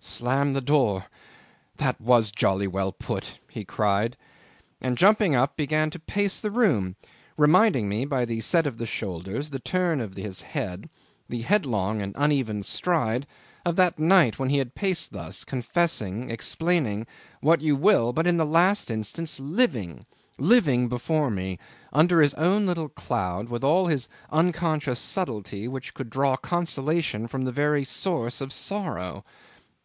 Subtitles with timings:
[0.20, 1.06] "Slam the door
[1.76, 4.16] that was jolly well put," he cried,
[4.80, 6.94] and jumping up, began to pace the room,
[7.36, 10.88] reminding me by the set of the shoulders, the turn of his head,
[11.28, 13.26] the headlong and uneven stride,
[13.66, 17.04] of that night when he had paced thus, confessing, explaining
[17.40, 20.06] what you will but, in the last instance, living
[20.38, 21.58] living before me,
[21.92, 27.42] under his own little cloud, with all his unconscious subtlety which could draw consolation from
[27.42, 29.24] the very source of sorrow.